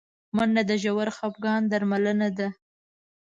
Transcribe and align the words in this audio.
منډه 0.35 0.61
د 0.69 0.71
ژور 0.83 1.07
خفګان 1.17 1.61
درملنه 1.71 2.29
ده 2.37 2.47